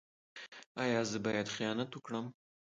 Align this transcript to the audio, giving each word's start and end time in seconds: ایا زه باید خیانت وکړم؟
ایا 0.83 1.01
زه 1.11 1.17
باید 1.25 1.47
خیانت 1.55 1.89
وکړم؟ 1.93 2.25